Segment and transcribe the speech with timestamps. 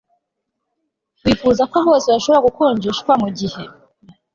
[1.23, 3.61] wifuzaga ko bose bashobora gukonjeshwa mugihe